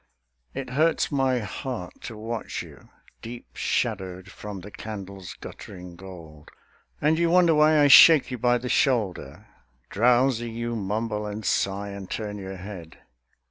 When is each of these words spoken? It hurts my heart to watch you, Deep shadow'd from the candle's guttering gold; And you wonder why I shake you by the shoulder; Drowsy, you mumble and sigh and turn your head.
It 0.55 0.71
hurts 0.71 1.11
my 1.11 1.41
heart 1.41 2.01
to 2.05 2.17
watch 2.17 2.63
you, 2.63 2.89
Deep 3.21 3.49
shadow'd 3.55 4.31
from 4.31 4.61
the 4.61 4.71
candle's 4.71 5.33
guttering 5.35 5.95
gold; 5.95 6.49
And 6.99 7.19
you 7.19 7.29
wonder 7.29 7.53
why 7.53 7.79
I 7.79 7.85
shake 7.87 8.31
you 8.31 8.39
by 8.39 8.57
the 8.57 8.67
shoulder; 8.67 9.45
Drowsy, 9.91 10.49
you 10.49 10.75
mumble 10.75 11.27
and 11.27 11.45
sigh 11.45 11.89
and 11.89 12.09
turn 12.09 12.39
your 12.39 12.57
head. 12.57 12.97